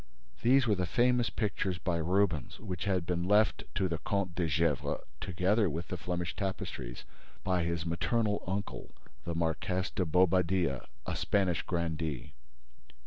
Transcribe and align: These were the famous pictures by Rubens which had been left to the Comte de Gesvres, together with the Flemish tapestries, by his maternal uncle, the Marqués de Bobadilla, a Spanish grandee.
These 0.41 0.65
were 0.65 0.73
the 0.73 0.87
famous 0.87 1.29
pictures 1.29 1.77
by 1.77 1.97
Rubens 1.97 2.59
which 2.59 2.85
had 2.85 3.05
been 3.05 3.23
left 3.27 3.63
to 3.75 3.87
the 3.87 3.99
Comte 3.99 4.33
de 4.33 4.47
Gesvres, 4.47 5.01
together 5.19 5.69
with 5.69 5.89
the 5.89 5.95
Flemish 5.95 6.35
tapestries, 6.35 7.05
by 7.43 7.61
his 7.63 7.85
maternal 7.85 8.43
uncle, 8.47 8.95
the 9.25 9.35
Marqués 9.35 9.93
de 9.93 10.03
Bobadilla, 10.03 10.87
a 11.05 11.15
Spanish 11.15 11.61
grandee. 11.61 12.33